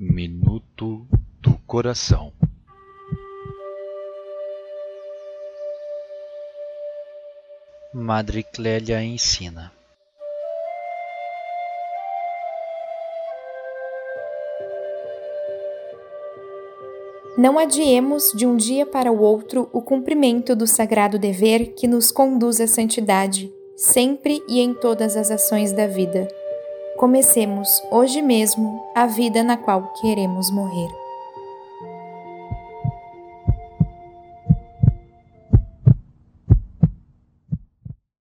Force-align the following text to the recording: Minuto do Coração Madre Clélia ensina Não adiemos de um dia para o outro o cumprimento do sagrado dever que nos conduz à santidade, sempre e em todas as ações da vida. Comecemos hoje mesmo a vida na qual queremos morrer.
Minuto 0.00 1.08
do 1.40 1.58
Coração 1.66 2.32
Madre 7.92 8.44
Clélia 8.44 9.02
ensina 9.02 9.72
Não 17.36 17.58
adiemos 17.58 18.30
de 18.36 18.46
um 18.46 18.56
dia 18.56 18.86
para 18.86 19.10
o 19.10 19.20
outro 19.20 19.68
o 19.72 19.82
cumprimento 19.82 20.54
do 20.54 20.68
sagrado 20.68 21.18
dever 21.18 21.74
que 21.74 21.88
nos 21.88 22.12
conduz 22.12 22.60
à 22.60 22.68
santidade, 22.68 23.52
sempre 23.76 24.40
e 24.48 24.60
em 24.60 24.72
todas 24.74 25.16
as 25.16 25.28
ações 25.28 25.72
da 25.72 25.88
vida. 25.88 26.28
Comecemos 26.98 27.80
hoje 27.92 28.20
mesmo 28.20 28.82
a 28.92 29.06
vida 29.06 29.44
na 29.44 29.56
qual 29.56 29.84
queremos 29.94 30.50
morrer. 30.50 30.90